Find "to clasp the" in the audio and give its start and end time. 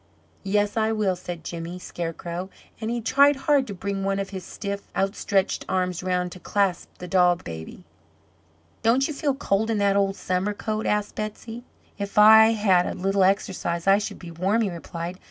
6.31-7.07